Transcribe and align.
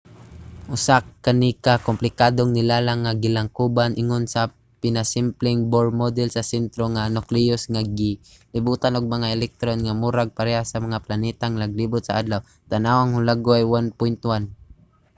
usa 0.75 0.95
kani 1.25 1.49
ka 1.65 1.73
komplikadong 1.87 2.51
nilalang 2.53 2.99
nga 3.03 3.13
gilangkuban 3.23 3.97
ingon 4.01 4.25
sa 4.33 4.41
pinasimpleng 4.81 5.59
bohr 5.71 5.89
model 6.01 6.29
sa 6.31 6.47
sentro 6.51 6.83
nga 6.93 7.11
nucleus 7.15 7.63
nga 7.73 7.81
gilibutan 7.97 8.95
og 8.97 9.13
mga 9.15 9.27
electron 9.35 9.79
nga 9.81 9.97
murag 10.01 10.29
pareha 10.37 10.63
sa 10.67 10.83
mga 10.85 11.01
planetang 11.05 11.53
naglibot 11.57 12.03
sa 12.05 12.17
adlaw- 12.21 12.41
tan-awa 12.71 13.01
ang 13.03 13.11
hulagway 13.17 13.63
1.1 13.67 14.43